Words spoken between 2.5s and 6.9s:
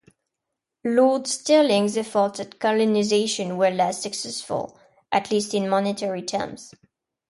colonisation were less successful, at least in monetary terms.